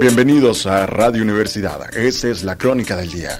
[0.00, 1.94] Bienvenidos a Radio Universidad.
[1.94, 3.38] Esta es la crónica del día.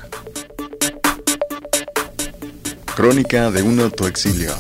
[2.94, 4.52] Crónica de un autoexilio.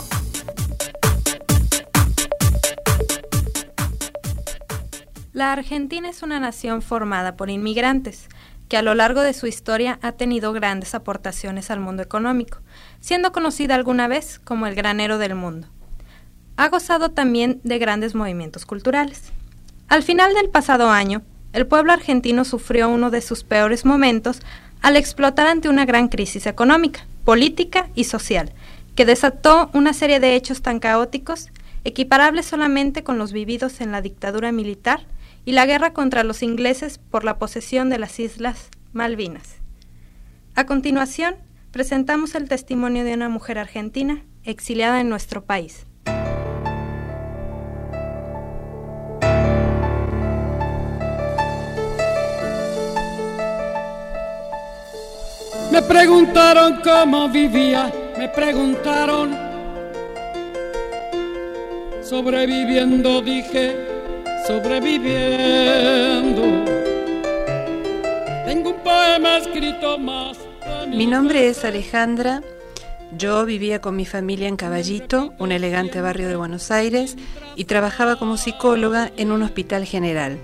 [5.34, 8.28] La Argentina es una nación formada por inmigrantes,
[8.70, 12.62] que a lo largo de su historia ha tenido grandes aportaciones al mundo económico,
[13.00, 15.68] siendo conocida alguna vez como el granero del mundo.
[16.56, 19.24] Ha gozado también de grandes movimientos culturales.
[19.88, 24.40] Al final del pasado año, el pueblo argentino sufrió uno de sus peores momentos
[24.82, 28.52] al explotar ante una gran crisis económica, política y social,
[28.94, 31.48] que desató una serie de hechos tan caóticos,
[31.84, 35.06] equiparables solamente con los vividos en la dictadura militar
[35.44, 39.56] y la guerra contra los ingleses por la posesión de las Islas Malvinas.
[40.54, 41.36] A continuación,
[41.70, 45.86] presentamos el testimonio de una mujer argentina exiliada en nuestro país.
[55.80, 59.34] Me preguntaron cómo vivía, me preguntaron.
[62.02, 63.76] Sobreviviendo, dije,
[64.46, 66.42] sobreviviendo.
[68.44, 70.36] Tengo un poema escrito más.
[70.86, 72.42] Mi nombre es Alejandra.
[73.16, 77.16] Yo vivía con mi familia en Caballito, un elegante barrio de Buenos Aires,
[77.56, 80.38] y trabajaba como psicóloga en un hospital general,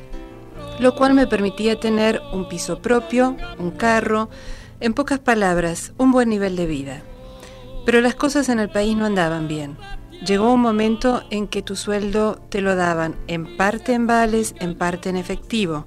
[0.80, 4.30] lo cual me permitía tener un piso propio, un carro,
[4.80, 7.02] en pocas palabras, un buen nivel de vida.
[7.84, 9.76] Pero las cosas en el país no andaban bien.
[10.26, 14.76] Llegó un momento en que tu sueldo te lo daban en parte en vales, en
[14.76, 15.84] parte en efectivo,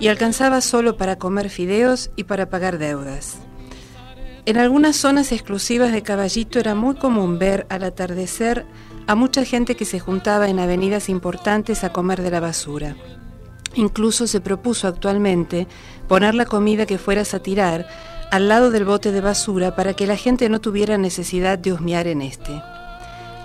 [0.00, 3.38] y alcanzaba solo para comer fideos y para pagar deudas.
[4.46, 8.66] En algunas zonas exclusivas de Caballito era muy común ver al atardecer
[9.06, 12.96] a mucha gente que se juntaba en avenidas importantes a comer de la basura.
[13.74, 15.66] Incluso se propuso actualmente
[16.08, 17.86] poner la comida que fueras a tirar
[18.34, 22.08] al lado del bote de basura para que la gente no tuviera necesidad de husmear
[22.08, 22.60] en este.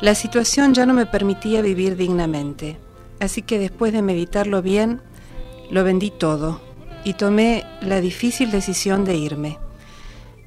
[0.01, 2.79] La situación ya no me permitía vivir dignamente,
[3.19, 4.99] así que después de meditarlo bien,
[5.69, 6.59] lo vendí todo
[7.03, 9.59] y tomé la difícil decisión de irme.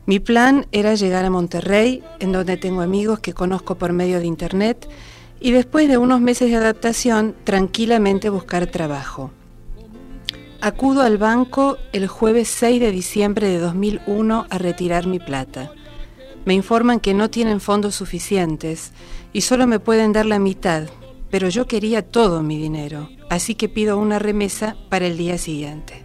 [0.07, 4.27] Mi plan era llegar a Monterrey, en donde tengo amigos que conozco por medio de
[4.27, 4.89] Internet,
[5.39, 9.31] y después de unos meses de adaptación, tranquilamente buscar trabajo.
[10.65, 15.73] Acudo al banco el jueves 6 de diciembre de 2001 a retirar mi plata.
[16.45, 18.93] Me informan que no tienen fondos suficientes
[19.33, 20.85] y solo me pueden dar la mitad,
[21.33, 26.05] pero yo quería todo mi dinero, así que pido una remesa para el día siguiente.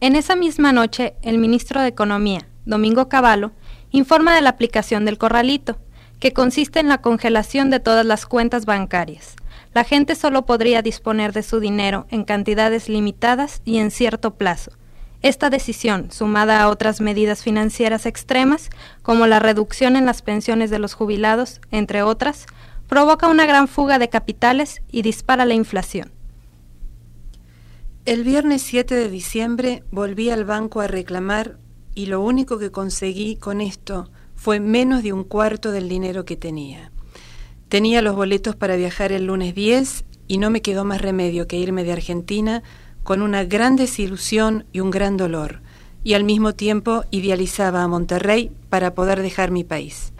[0.00, 3.52] En esa misma noche, el ministro de Economía, Domingo Cavallo,
[3.92, 5.78] informa de la aplicación del corralito,
[6.26, 9.36] que consiste en la congelación de todas las cuentas bancarias.
[9.74, 14.72] La gente solo podría disponer de su dinero en cantidades limitadas y en cierto plazo.
[15.22, 18.70] Esta decisión, sumada a otras medidas financieras extremas,
[19.02, 22.46] como la reducción en las pensiones de los jubilados, entre otras,
[22.88, 26.10] provoca una gran fuga de capitales y dispara la inflación.
[28.04, 31.56] El viernes 7 de diciembre volví al banco a reclamar
[31.94, 36.36] y lo único que conseguí con esto fue menos de un cuarto del dinero que
[36.36, 36.92] tenía.
[37.68, 41.56] Tenía los boletos para viajar el lunes 10 y no me quedó más remedio que
[41.56, 42.62] irme de Argentina
[43.02, 45.60] con una gran desilusión y un gran dolor,
[46.02, 50.12] y al mismo tiempo idealizaba a Monterrey para poder dejar mi país.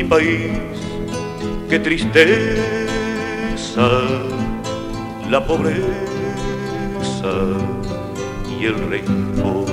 [0.00, 0.50] País,
[1.68, 2.56] qué tristeza,
[5.28, 5.82] la pobreza
[8.58, 9.66] y el rencor.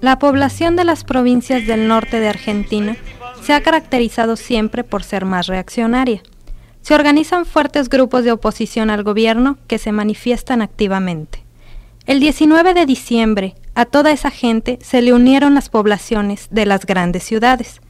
[0.00, 2.96] La población de las provincias del norte de Argentina
[3.42, 6.22] se ha caracterizado siempre por ser más reaccionaria.
[6.82, 11.42] Se organizan fuertes grupos de oposición al gobierno que se manifiestan activamente.
[12.06, 16.86] El 19 de diciembre, a toda esa gente se le unieron las poblaciones de las
[16.86, 17.80] grandes ciudades.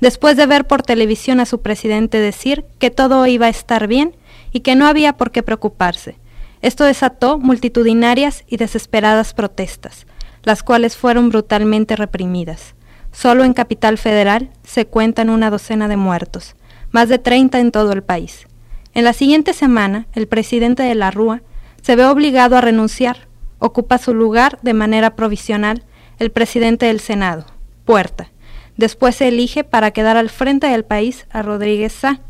[0.00, 4.14] Después de ver por televisión a su presidente decir que todo iba a estar bien
[4.52, 6.16] y que no había por qué preocuparse,
[6.60, 10.06] esto desató multitudinarias y desesperadas protestas,
[10.42, 12.74] las cuales fueron brutalmente reprimidas.
[13.12, 16.56] Solo en Capital Federal se cuentan una docena de muertos,
[16.90, 18.46] más de 30 en todo el país.
[18.94, 21.42] En la siguiente semana, el presidente de la Rúa
[21.82, 23.27] se ve obligado a renunciar
[23.58, 25.84] Ocupa su lugar de manera provisional
[26.18, 27.46] el presidente del Senado,
[27.84, 28.30] Puerta.
[28.76, 32.20] Después se elige para quedar al frente del país a Rodríguez Sá,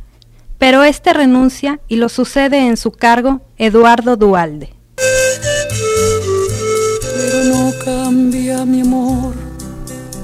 [0.59, 4.75] pero este renuncia y lo sucede en su cargo Eduardo Dualde.
[7.17, 9.35] Pero no cambia mi amor,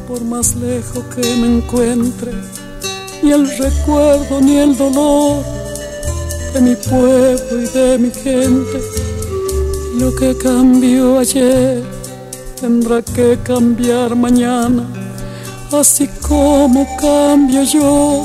[0.08, 2.32] por más lejos que me encuentre,
[3.22, 5.44] ni el recuerdo ni el dolor
[6.54, 9.03] de mi pueblo y de mi gente.
[9.98, 11.82] Lo que cambió ayer
[12.60, 14.84] tendrá que cambiar mañana,
[15.72, 18.24] así como cambio yo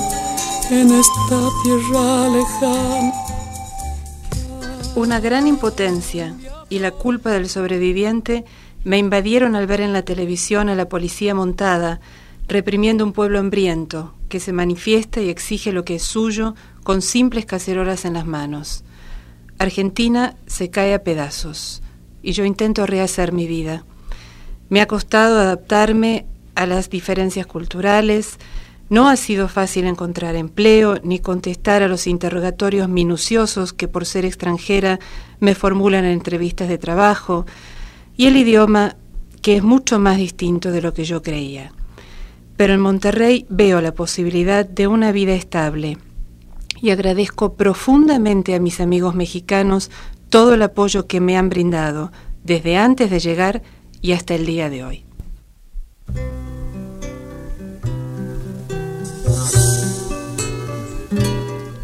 [0.72, 3.14] en esta tierra lejana.
[4.96, 6.36] Una gran impotencia
[6.70, 8.46] y la culpa del sobreviviente
[8.84, 12.00] me invadieron al ver en la televisión a la policía montada
[12.48, 17.46] reprimiendo un pueblo hambriento que se manifiesta y exige lo que es suyo con simples
[17.46, 18.84] cacerolas en las manos.
[19.60, 21.82] Argentina se cae a pedazos
[22.24, 23.84] y yo intento rehacer mi vida.
[24.70, 26.26] Me ha costado adaptarme
[26.56, 28.40] a las diferencias culturales,
[28.90, 34.24] no ha sido fácil encontrar empleo ni contestar a los interrogatorios minuciosos que por ser
[34.24, 34.98] extranjera
[35.42, 37.46] me formulan en entrevistas de trabajo,
[38.16, 38.96] y el idioma
[39.42, 41.74] que es mucho más distinto de lo que yo creía.
[42.56, 45.98] Pero en Monterrey veo la posibilidad de una vida estable
[46.82, 49.92] y agradezco profundamente a mis amigos mexicanos
[50.30, 52.12] todo el apoyo que me han brindado
[52.44, 53.62] desde antes de llegar
[54.02, 55.06] y hasta el día de hoy.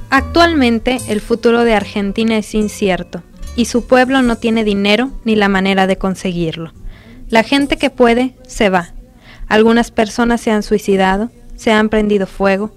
[0.10, 3.22] Actualmente el futuro de Argentina es incierto
[3.58, 6.72] y su pueblo no tiene dinero ni la manera de conseguirlo.
[7.30, 8.94] La gente que puede se va.
[9.48, 12.72] Algunas personas se han suicidado, se han prendido fuego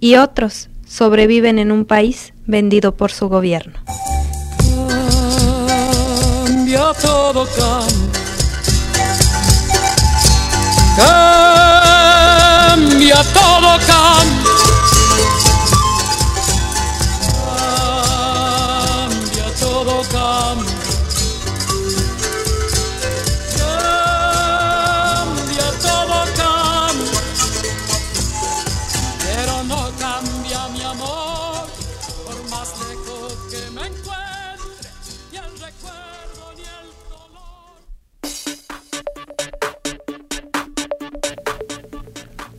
[0.00, 3.80] y otros sobreviven en un país vendido por su gobierno.
[6.46, 7.48] Cambia todo,
[12.76, 14.44] cambia todo, cambia.
[14.44, 14.53] Cambia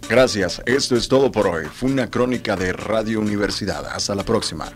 [0.07, 1.65] Gracias, esto es todo por hoy.
[1.65, 3.87] Fue una crónica de Radio Universidad.
[3.87, 4.71] Hasta la próxima.